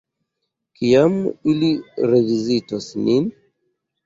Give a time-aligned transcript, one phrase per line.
[0.79, 1.19] Kiam
[1.53, 1.69] ili
[2.13, 3.31] revizitos nin?